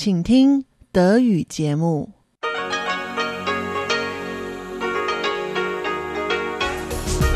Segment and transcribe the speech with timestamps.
[0.00, 2.12] 请听德语节目。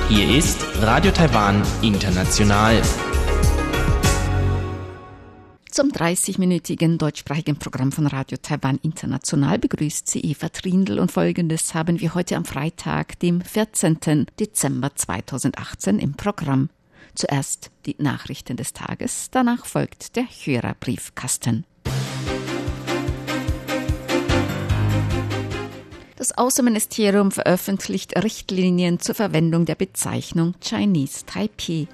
[0.08, 2.82] Hier ist Radio Taiwan International.
[5.71, 12.00] Zum 30-minütigen deutschsprachigen Programm von Radio Taiwan International begrüßt sie Eva Trindl und folgendes haben
[12.00, 14.27] wir heute am Freitag, dem 14.
[14.41, 16.70] Dezember 2018 im Programm.
[17.14, 21.64] Zuerst die Nachrichten des Tages, danach folgt der Hörerbriefkasten.
[26.18, 31.88] Das Außenministerium veröffentlicht Richtlinien zur Verwendung der Bezeichnung Chinese Taipei.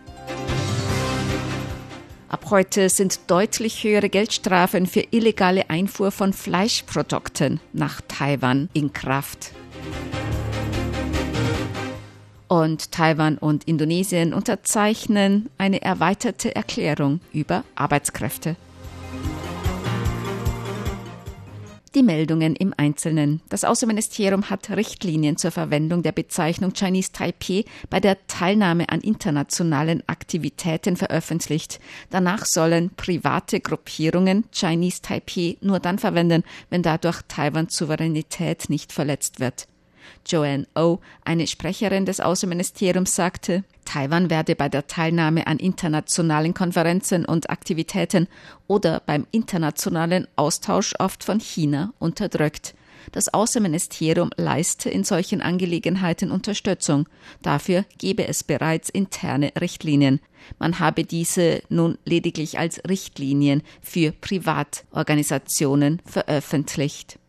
[2.30, 9.54] Ab heute sind deutlich höhere Geldstrafen für illegale Einfuhr von Fleischprodukten nach Taiwan in Kraft.
[12.48, 18.56] Und Taiwan und Indonesien unterzeichnen eine erweiterte Erklärung über Arbeitskräfte.
[21.94, 23.42] Die Meldungen im Einzelnen.
[23.50, 30.02] Das Außenministerium hat Richtlinien zur Verwendung der Bezeichnung Chinese Taipei bei der Teilnahme an internationalen
[30.08, 31.82] Aktivitäten veröffentlicht.
[32.10, 39.42] Danach sollen private Gruppierungen Chinese Taipei nur dann verwenden, wenn dadurch Taiwans Souveränität nicht verletzt
[39.42, 39.68] wird.
[40.26, 46.54] Joanne O, oh, eine Sprecherin des Außenministeriums, sagte, Taiwan werde bei der Teilnahme an internationalen
[46.54, 48.28] Konferenzen und Aktivitäten
[48.68, 52.74] oder beim internationalen Austausch oft von China unterdrückt.
[53.12, 57.08] Das Außenministerium leiste in solchen Angelegenheiten Unterstützung.
[57.42, 60.20] Dafür gebe es bereits interne Richtlinien.
[60.60, 67.20] Man habe diese nun lediglich als Richtlinien für Privatorganisationen veröffentlicht.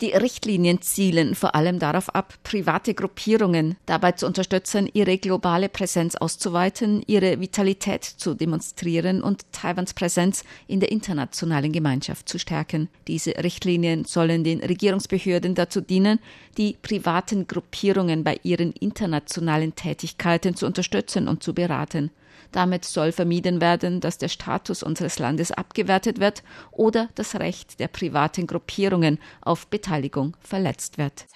[0.00, 6.14] Die Richtlinien zielen vor allem darauf ab, private Gruppierungen dabei zu unterstützen, ihre globale Präsenz
[6.14, 12.88] auszuweiten, ihre Vitalität zu demonstrieren und Taiwans Präsenz in der internationalen Gemeinschaft zu stärken.
[13.08, 16.20] Diese Richtlinien sollen den Regierungsbehörden dazu dienen,
[16.56, 22.12] die privaten Gruppierungen bei ihren internationalen Tätigkeiten zu unterstützen und zu beraten.
[22.52, 27.88] Damit soll vermieden werden, dass der Status unseres Landes abgewertet wird oder das Recht der
[27.88, 31.26] privaten Gruppierungen auf Beteiligung verletzt wird.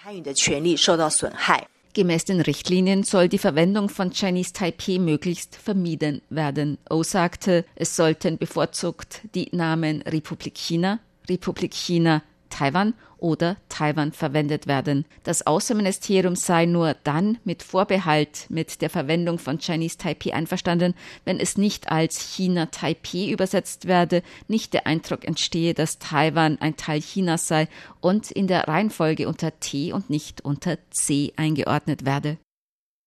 [1.94, 6.78] Gemäß den Richtlinien soll die Verwendung von Chinese Taipei möglichst vermieden werden.
[6.88, 14.66] O sagte, es sollten bevorzugt die Namen Republik China, Republik China Taiwan oder Taiwan verwendet
[14.66, 15.06] werden.
[15.22, 21.40] Das Außenministerium sei nur dann mit Vorbehalt mit der Verwendung von Chinese Taipei einverstanden, wenn
[21.40, 27.00] es nicht als China Taipei übersetzt werde, nicht der Eindruck entstehe, dass Taiwan ein Teil
[27.00, 27.68] Chinas sei
[28.00, 32.36] und in der Reihenfolge unter T und nicht unter C eingeordnet werde.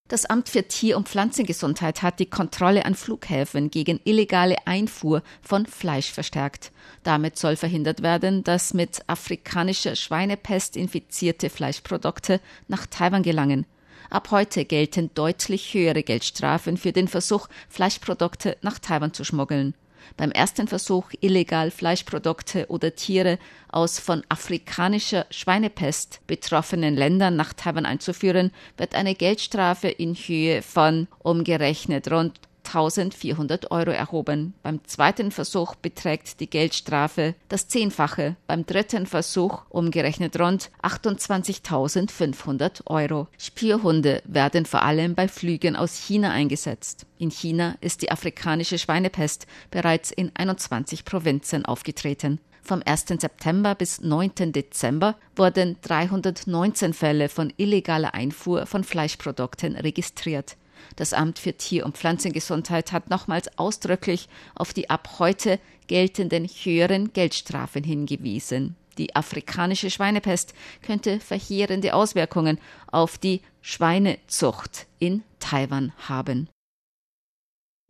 [0.07, 5.65] Das Amt für Tier- und Pflanzengesundheit hat die Kontrolle an Flughäfen gegen illegale Einfuhr von
[5.65, 6.71] Fleisch verstärkt.
[7.01, 13.65] Damit soll verhindert werden, dass mit afrikanischer Schweinepest infizierte Fleischprodukte nach Taiwan gelangen.
[14.11, 19.73] Ab heute gelten deutlich höhere Geldstrafen für den Versuch, Fleischprodukte nach Taiwan zu schmuggeln.
[20.17, 23.37] Beim ersten Versuch, illegal Fleischprodukte oder Tiere
[23.69, 31.07] aus von afrikanischer Schweinepest betroffenen Ländern nach Taiwan einzuführen, wird eine Geldstrafe in Höhe von
[31.19, 32.39] umgerechnet rund
[32.75, 34.53] 1400 Euro erhoben.
[34.61, 43.27] Beim zweiten Versuch beträgt die Geldstrafe das Zehnfache, beim dritten Versuch umgerechnet rund 28.500 Euro.
[43.37, 47.05] Spürhunde werden vor allem bei Flügen aus China eingesetzt.
[47.17, 52.39] In China ist die afrikanische Schweinepest bereits in 21 Provinzen aufgetreten.
[52.61, 53.05] Vom 1.
[53.19, 54.51] September bis 9.
[54.51, 60.57] Dezember wurden 319 Fälle von illegaler Einfuhr von Fleischprodukten registriert.
[60.95, 67.13] Das Amt für Tier- und Pflanzengesundheit hat nochmals ausdrücklich auf die ab heute geltenden höheren
[67.13, 68.75] Geldstrafen hingewiesen.
[68.97, 76.49] Die afrikanische Schweinepest könnte verheerende Auswirkungen auf die Schweinezucht in Taiwan haben.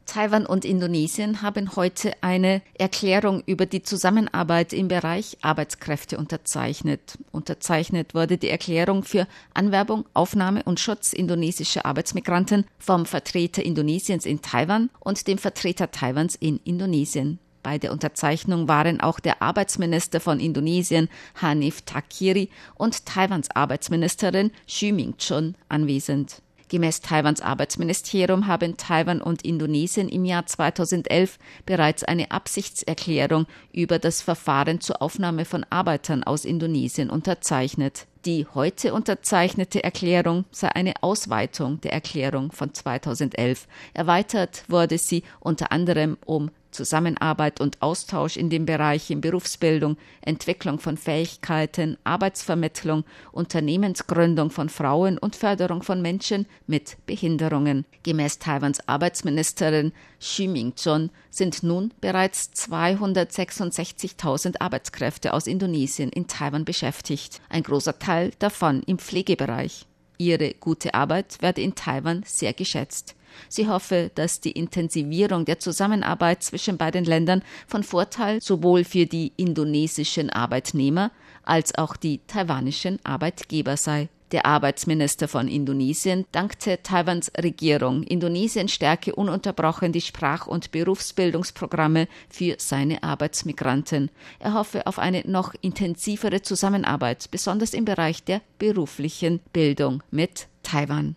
[0.05, 7.17] Taiwan und Indonesien haben heute eine Erklärung über die Zusammenarbeit im Bereich Arbeitskräfte unterzeichnet.
[7.31, 14.41] Unterzeichnet wurde die Erklärung für Anwerbung, Aufnahme und Schutz indonesischer Arbeitsmigranten vom Vertreter Indonesiens in
[14.41, 17.39] Taiwan und dem Vertreter Taiwans in Indonesien.
[17.63, 21.09] Bei der Unterzeichnung waren auch der Arbeitsminister von Indonesien
[21.41, 26.43] Hanif Takiri und Taiwans Arbeitsministerin Xu Ming-chun anwesend.
[26.69, 34.21] Gemäß Taiwans Arbeitsministerium haben Taiwan und Indonesien im Jahr 2011 bereits eine Absichtserklärung über das
[34.21, 38.07] Verfahren zur Aufnahme von Arbeitern aus Indonesien unterzeichnet.
[38.25, 43.67] Die heute unterzeichnete Erklärung sei eine Ausweitung der Erklärung von 2011.
[43.93, 50.97] Erweitert wurde sie unter anderem um Zusammenarbeit und Austausch in den Bereichen Berufsbildung, Entwicklung von
[50.97, 57.85] Fähigkeiten, Arbeitsvermittlung, Unternehmensgründung von Frauen und Förderung von Menschen mit Behinderungen.
[58.03, 67.41] Gemäß Taiwans Arbeitsministerin Xu Ming-chun sind nun bereits 266.000 Arbeitskräfte aus Indonesien in Taiwan beschäftigt,
[67.49, 69.85] ein großer Teil davon im Pflegebereich.
[70.17, 73.15] Ihre gute Arbeit werde in Taiwan sehr geschätzt.
[73.49, 79.33] Sie hoffe, dass die Intensivierung der Zusammenarbeit zwischen beiden Ländern von Vorteil sowohl für die
[79.37, 81.11] indonesischen Arbeitnehmer
[81.43, 84.09] als auch die taiwanischen Arbeitgeber sei.
[84.31, 88.01] Der Arbeitsminister von Indonesien dankte Taiwans Regierung.
[88.03, 94.09] Indonesien stärke ununterbrochen die Sprach- und Berufsbildungsprogramme für seine Arbeitsmigranten.
[94.39, 101.15] Er hoffe auf eine noch intensivere Zusammenarbeit, besonders im Bereich der beruflichen Bildung mit Taiwan.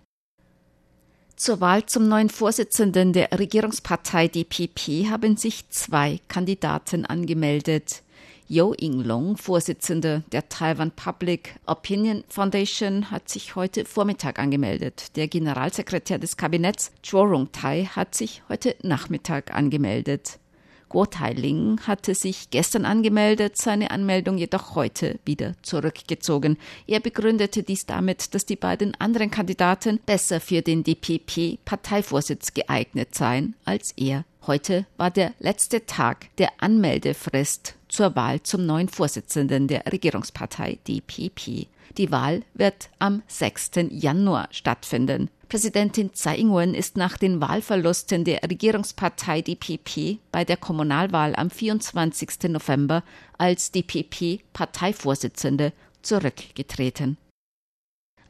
[1.39, 8.03] Zur Wahl zum neuen Vorsitzenden der Regierungspartei DPP haben sich zwei Kandidaten angemeldet.
[8.49, 15.15] Yo Ing-long, Vorsitzender der Taiwan Public Opinion Foundation, hat sich heute Vormittag angemeldet.
[15.15, 20.41] Der Generalsekretär des Kabinetts, Chuo Rong-tai, hat sich heute Nachmittag angemeldet.
[20.89, 26.57] Guo Tailing hatte sich gestern angemeldet, seine Anmeldung jedoch heute wieder zurückgezogen.
[26.87, 33.55] Er begründete dies damit, dass die beiden anderen Kandidaten besser für den DPP-Parteivorsitz geeignet seien
[33.65, 34.25] als er.
[34.47, 41.67] Heute war der letzte Tag der Anmeldefrist zur Wahl zum neuen Vorsitzenden der Regierungspartei DPP.
[41.99, 43.73] Die Wahl wird am 6.
[43.91, 45.31] Januar stattfinden.
[45.49, 52.51] Präsidentin Tsai Ing-wen ist nach den Wahlverlusten der Regierungspartei DPP bei der Kommunalwahl am 24.
[52.51, 53.03] November
[53.39, 55.73] als DPP-Parteivorsitzende
[56.03, 57.17] zurückgetreten.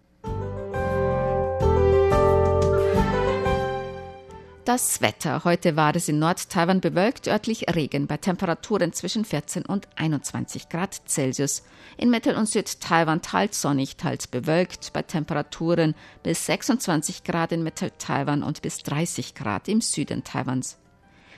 [4.66, 5.44] Das Wetter.
[5.44, 11.02] Heute war es in Nord-Taiwan bewölkt, örtlich Regen bei Temperaturen zwischen 14 und 21 Grad
[11.06, 11.62] Celsius.
[11.96, 18.42] In Mittel- und Süd-Taiwan teils sonnig, teils bewölkt, bei Temperaturen bis 26 Grad in Mittel-Taiwan
[18.42, 20.78] und bis 30 Grad im Süden Taiwans.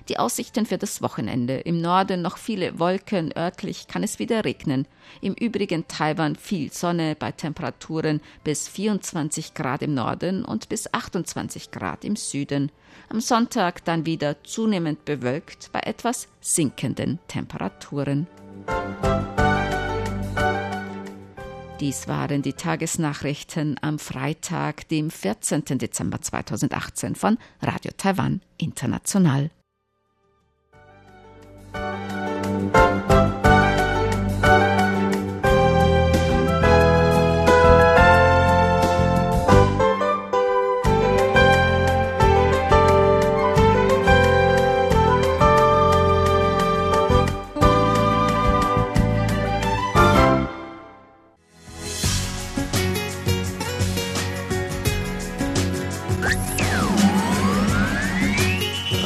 [0.09, 1.59] Die Aussichten für das Wochenende.
[1.59, 4.89] Im Norden noch viele Wolken, örtlich kann es wieder regnen.
[5.21, 11.71] Im übrigen Taiwan viel Sonne bei Temperaturen bis 24 Grad im Norden und bis 28
[11.71, 12.73] Grad im Süden.
[13.11, 18.27] Am Sonntag dann wieder zunehmend bewölkt bei etwas sinkenden Temperaturen.
[21.81, 25.65] Dies waren die Tagesnachrichten am Freitag, dem 14.
[25.79, 29.51] Dezember 2018 von Radio Taiwan International.